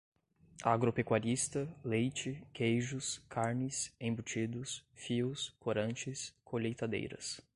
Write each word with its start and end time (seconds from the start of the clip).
agropecuarista, 0.63 1.69
leite, 1.85 2.43
queijos, 2.53 3.21
carnes, 3.29 3.93
embutidos, 3.99 4.83
fios, 4.95 5.53
corantes, 5.59 6.33
colheitadeiras 6.43 7.39